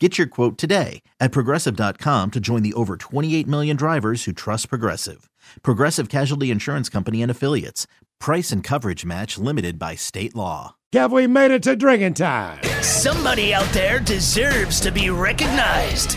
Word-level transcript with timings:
Get 0.00 0.18
your 0.18 0.26
quote 0.26 0.58
today 0.58 1.02
at 1.20 1.30
progressive.com 1.30 2.32
to 2.32 2.40
join 2.40 2.64
the 2.64 2.74
over 2.74 2.96
28 2.96 3.46
million 3.46 3.76
drivers 3.76 4.24
who 4.24 4.32
trust 4.32 4.68
Progressive. 4.68 5.30
Progressive 5.62 6.08
Casualty 6.08 6.50
Insurance 6.50 6.88
Company 6.88 7.22
and 7.22 7.30
Affiliates. 7.30 7.86
Price 8.18 8.50
and 8.50 8.64
coverage 8.64 9.04
match 9.04 9.38
limited 9.38 9.78
by 9.78 9.94
state 9.94 10.34
law. 10.34 10.74
Have 10.94 11.12
we 11.12 11.28
made 11.28 11.52
it 11.52 11.62
to 11.64 11.76
drinking 11.76 12.14
time? 12.14 12.60
Somebody 12.82 13.54
out 13.54 13.68
there 13.72 14.00
deserves 14.00 14.80
to 14.80 14.90
be 14.90 15.10
recognized. 15.10 16.16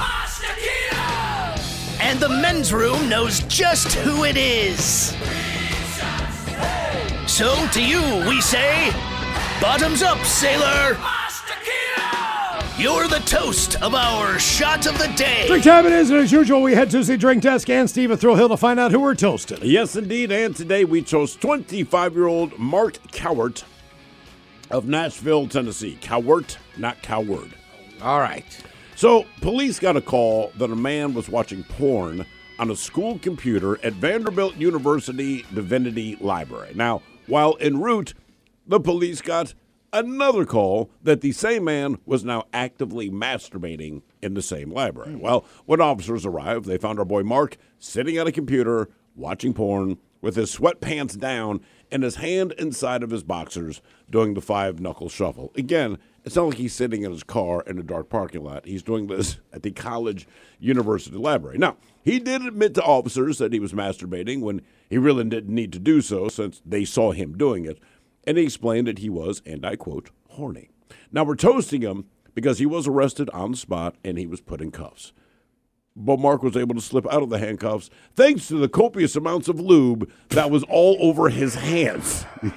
And 2.02 2.20
the 2.20 2.30
men's 2.30 2.74
room 2.74 3.08
knows 3.08 3.42
just 3.42 3.94
who 3.94 4.24
it 4.24 4.38
is. 4.38 5.14
So 7.28 7.68
to 7.74 7.84
you, 7.84 8.02
we 8.28 8.42
say, 8.42 8.90
bottoms 9.62 10.02
up, 10.02 10.18
sailor. 10.26 10.98
You're 12.80 13.08
the 13.08 13.24
toast 13.26 13.82
of 13.82 13.96
our 13.96 14.38
shot 14.38 14.86
of 14.86 15.00
the 15.00 15.12
day. 15.18 15.48
Drink 15.48 15.64
time 15.64 15.88
it 15.88 15.94
is, 15.94 16.12
and 16.12 16.20
as 16.20 16.32
usual, 16.32 16.62
we 16.62 16.76
head 16.76 16.92
to 16.92 17.04
the 17.04 17.18
drink 17.18 17.42
desk 17.42 17.72
and 17.72 17.90
Steve 17.90 18.12
at 18.12 18.20
Thrill 18.20 18.36
Hill 18.36 18.50
to 18.50 18.58
find 18.58 18.80
out 18.80 18.92
who 18.92 19.00
we're 19.00 19.16
toasting. 19.16 19.58
Yes, 19.64 19.96
indeed. 19.96 20.32
And 20.32 20.56
today 20.56 20.86
we 20.86 21.02
chose 21.02 21.36
25 21.36 22.14
year 22.14 22.28
old 22.28 22.56
Mark 22.60 23.00
Cowart 23.12 23.64
of 24.70 24.88
Nashville, 24.88 25.48
Tennessee. 25.48 25.98
Cowart, 26.02 26.58
not 26.78 27.02
coward. 27.02 27.52
All 28.00 28.20
right. 28.20 28.46
So, 28.96 29.26
police 29.42 29.80
got 29.80 29.98
a 29.98 30.02
call 30.02 30.52
that 30.58 30.70
a 30.70 30.76
man 30.76 31.16
was 31.16 31.30
watching 31.30 31.64
porn 31.64 32.28
on 32.60 32.70
a 32.70 32.76
school 32.76 33.18
computer 33.18 33.84
at 33.84 33.94
Vanderbilt 33.94 34.56
University 34.56 35.48
Divinity 35.52 36.16
Library. 36.22 36.74
Now, 36.76 37.02
while 37.26 37.58
en 37.60 37.80
route, 37.80 38.14
the 38.68 38.80
police 38.80 39.22
got 39.22 39.56
another 39.94 40.46
call 40.46 40.90
that 41.02 41.22
the 41.22 41.32
same 41.32 41.64
man 41.64 41.98
was 42.06 42.24
now 42.24 42.46
actively 42.54 43.10
masturbating 43.10 44.02
in 44.22 44.34
the 44.34 44.42
same 44.42 44.72
library. 44.72 45.14
Hmm. 45.14 45.20
Well, 45.20 45.46
when 45.66 45.82
officers 45.82 46.26
arrived, 46.26 46.66
they 46.66 46.78
found 46.78 47.00
our 47.00 47.06
boy 47.06 47.24
Mark 47.24 47.58
sitting 47.80 48.18
at 48.18 48.28
a 48.28 48.32
computer 48.32 48.90
watching 49.16 49.54
porn 49.54 49.98
with 50.22 50.36
his 50.36 50.56
sweatpants 50.56 51.18
down 51.18 51.62
and 51.92 52.04
his 52.04 52.16
hand 52.16 52.54
inside 52.58 53.04
of 53.04 53.12
his 53.12 53.24
boxers 53.24 53.82
doing 54.10 54.34
the 54.34 54.42
five 54.42 54.80
knuckle 54.80 55.10
shuffle. 55.10 55.52
Again, 55.56 55.98
it's 56.26 56.36
not 56.36 56.48
like 56.48 56.58
he's 56.58 56.74
sitting 56.74 57.04
in 57.04 57.12
his 57.12 57.24
car 57.24 57.64
in 57.66 57.80
a 57.80 57.84
dark 57.84 58.10
parking 58.10 58.44
lot. 58.44 58.66
He's 58.66 58.84
doing 58.84 59.08
this 59.08 59.40
at 59.54 59.64
the 59.64 59.72
college 59.72 60.28
university 60.60 61.18
library. 61.18 61.58
Now, 61.58 61.78
he 62.04 62.20
did 62.20 62.42
admit 62.42 62.74
to 62.76 62.84
officers 62.84 63.38
that 63.38 63.54
he 63.54 63.60
was 63.60 63.74
masturbating 63.74 64.42
when 64.42 64.62
he 64.90 64.98
really 64.98 65.24
didn't 65.24 65.54
need 65.54 65.72
to 65.74 65.80
do 65.80 66.02
so 66.02 66.28
since 66.28 66.62
they 66.66 66.84
saw 66.84 67.12
him 67.12 67.38
doing 67.38 67.66
it 67.66 67.80
and 68.28 68.38
he 68.38 68.44
explained 68.44 68.88
that 68.88 69.00
he 69.00 69.10
was, 69.10 69.42
and 69.46 69.66
I 69.66 69.78
quote, 69.78 70.12
horny. 70.32 70.70
Now 71.12 71.24
we're 71.24 71.36
toasting 71.36 71.82
him 71.82 72.06
because 72.36 72.60
he 72.60 72.66
was 72.66 72.86
arrested 72.86 73.30
on 73.32 73.52
the 73.52 73.58
spot 73.58 73.96
and 74.04 74.20
he 74.20 74.28
was 74.28 74.42
put 74.42 74.62
in 74.62 74.70
cuffs. 74.70 75.14
But 75.96 76.20
Mark 76.20 76.44
was 76.44 76.56
able 76.56 76.76
to 76.76 76.82
slip 76.82 77.12
out 77.12 77.24
of 77.24 77.30
the 77.30 77.40
handcuffs 77.40 77.90
thanks 78.16 78.50
to 78.50 78.58
the 78.58 78.70
copious 78.70 79.16
amounts 79.16 79.48
of 79.48 79.60
lube 79.60 80.12
that 80.30 80.52
was 80.52 80.64
all 80.64 80.98
over 81.00 81.30
his 81.30 81.56
hands. 81.56 82.26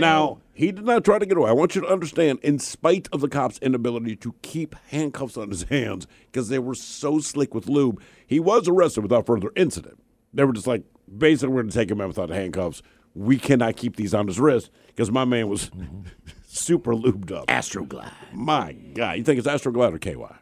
now, 0.00 0.40
he 0.52 0.72
did 0.72 0.84
not 0.84 1.04
try 1.04 1.20
to 1.20 1.26
get 1.26 1.36
away. 1.36 1.50
I 1.50 1.52
want 1.52 1.76
you 1.76 1.82
to 1.82 1.86
understand, 1.86 2.40
in 2.42 2.58
spite 2.58 3.08
of 3.12 3.20
the 3.20 3.28
cops' 3.28 3.58
inability 3.58 4.16
to 4.16 4.34
keep 4.42 4.74
handcuffs 4.88 5.36
on 5.36 5.50
his 5.50 5.64
hands 5.64 6.08
because 6.26 6.48
they 6.48 6.58
were 6.58 6.74
so 6.74 7.20
slick 7.20 7.54
with 7.54 7.68
lube, 7.68 8.02
he 8.26 8.40
was 8.40 8.66
arrested 8.66 9.02
without 9.02 9.26
further 9.26 9.52
incident. 9.54 10.02
They 10.34 10.42
were 10.42 10.52
just 10.52 10.66
like, 10.66 10.82
basically, 11.16 11.50
we're 11.50 11.62
going 11.62 11.70
to 11.70 11.78
take 11.78 11.90
him 11.90 12.00
out 12.00 12.08
without 12.08 12.30
handcuffs 12.30 12.82
we 13.14 13.38
cannot 13.38 13.76
keep 13.76 13.96
these 13.96 14.14
on 14.14 14.26
his 14.26 14.38
wrist 14.40 14.70
because 14.88 15.10
my 15.10 15.24
man 15.24 15.48
was 15.48 15.70
super 16.46 16.94
lubed 16.94 17.32
up. 17.32 17.46
Astroglide. 17.46 18.10
My 18.32 18.72
God, 18.72 19.16
you 19.18 19.24
think 19.24 19.38
it's 19.38 19.48
Astroglide 19.48 19.94
or 19.94 19.98
KY? 19.98 20.36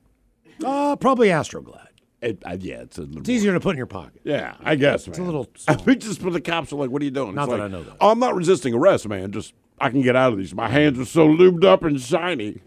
Uh, 0.64 0.96
probably 0.96 1.28
Astroglide. 1.28 1.86
It, 2.22 2.42
uh, 2.44 2.56
yeah, 2.60 2.82
it's 2.82 2.98
a 2.98 3.02
little. 3.02 3.20
It's 3.20 3.30
easier 3.30 3.54
to 3.54 3.60
put 3.60 3.70
in 3.70 3.76
your 3.78 3.86
pocket. 3.86 4.20
Yeah, 4.24 4.54
I 4.62 4.74
guess. 4.74 5.08
It's 5.08 5.18
man. 5.18 5.26
a 5.26 5.30
little. 5.30 5.48
I 5.68 5.82
mean, 5.86 5.98
just 5.98 6.20
for 6.20 6.30
the 6.30 6.40
cops 6.40 6.70
are 6.72 6.76
like, 6.76 6.90
"What 6.90 7.00
are 7.00 7.04
you 7.06 7.10
doing?" 7.10 7.34
Not 7.34 7.44
It's 7.44 7.52
that 7.52 7.58
like, 7.60 7.70
I 7.70 7.72
know 7.72 7.82
that. 7.82 7.96
Oh, 7.98 8.10
I'm 8.10 8.18
not 8.18 8.34
resisting 8.34 8.74
arrest, 8.74 9.08
man. 9.08 9.32
Just 9.32 9.54
I 9.80 9.88
can 9.88 10.02
get 10.02 10.16
out 10.16 10.32
of 10.32 10.38
these. 10.38 10.54
My 10.54 10.68
hands 10.68 10.98
are 10.98 11.06
so 11.06 11.26
lubed 11.26 11.64
up 11.64 11.82
and 11.82 11.98
shiny. 11.98 12.60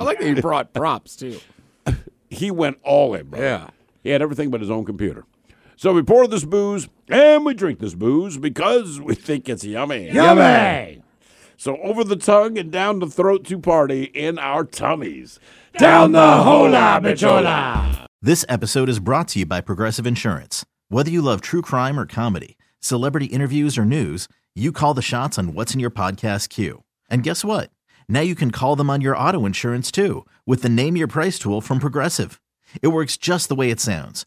I 0.00 0.02
like 0.04 0.18
that 0.18 0.26
you 0.26 0.42
brought 0.42 0.72
props 0.72 1.16
too. 1.16 1.38
He 2.28 2.50
went 2.50 2.78
all 2.82 3.14
in, 3.14 3.26
bro. 3.26 3.38
Yeah. 3.40 3.68
He 4.02 4.08
had 4.08 4.22
everything 4.22 4.50
but 4.50 4.62
his 4.62 4.70
own 4.70 4.86
computer. 4.86 5.26
So 5.82 5.92
we 5.92 6.02
pour 6.04 6.28
this 6.28 6.44
booze 6.44 6.88
and 7.08 7.44
we 7.44 7.54
drink 7.54 7.80
this 7.80 7.96
booze 7.96 8.38
because 8.38 9.00
we 9.00 9.16
think 9.16 9.48
it's 9.48 9.64
yummy. 9.64 10.12
Yummy. 10.12 11.02
So 11.56 11.76
over 11.78 12.04
the 12.04 12.14
tongue 12.14 12.56
and 12.56 12.70
down 12.70 13.00
the 13.00 13.08
throat 13.08 13.44
to 13.46 13.58
party 13.58 14.04
in 14.04 14.38
our 14.38 14.62
tummies. 14.62 15.40
Down 15.76 16.12
the 16.12 16.36
hola, 16.36 17.00
bichola. 17.02 18.06
This 18.20 18.44
episode 18.48 18.88
is 18.88 19.00
brought 19.00 19.26
to 19.30 19.40
you 19.40 19.46
by 19.46 19.60
Progressive 19.60 20.06
Insurance. 20.06 20.64
Whether 20.88 21.10
you 21.10 21.20
love 21.20 21.40
true 21.40 21.62
crime 21.62 21.98
or 21.98 22.06
comedy, 22.06 22.56
celebrity 22.78 23.26
interviews 23.26 23.76
or 23.76 23.84
news, 23.84 24.28
you 24.54 24.70
call 24.70 24.94
the 24.94 25.02
shots 25.02 25.36
on 25.36 25.52
what's 25.52 25.74
in 25.74 25.80
your 25.80 25.90
podcast 25.90 26.48
queue. 26.48 26.84
And 27.10 27.24
guess 27.24 27.44
what? 27.44 27.70
Now 28.08 28.20
you 28.20 28.36
can 28.36 28.52
call 28.52 28.76
them 28.76 28.88
on 28.88 29.00
your 29.00 29.18
auto 29.18 29.44
insurance 29.44 29.90
too 29.90 30.26
with 30.46 30.62
the 30.62 30.68
Name 30.68 30.96
Your 30.96 31.08
Price 31.08 31.40
tool 31.40 31.60
from 31.60 31.80
Progressive. 31.80 32.40
It 32.82 32.88
works 32.88 33.16
just 33.16 33.48
the 33.48 33.56
way 33.56 33.72
it 33.72 33.80
sounds. 33.80 34.26